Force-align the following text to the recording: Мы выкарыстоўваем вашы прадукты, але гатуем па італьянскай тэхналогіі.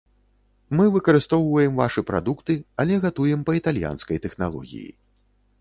Мы 0.79 0.85
выкарыстоўваем 0.95 1.77
вашы 1.81 2.05
прадукты, 2.09 2.57
але 2.85 2.99
гатуем 3.07 3.47
па 3.51 3.59
італьянскай 3.61 4.17
тэхналогіі. 4.25 4.91